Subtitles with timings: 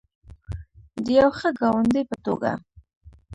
[1.05, 2.51] د یو ښه ګاونډي په توګه.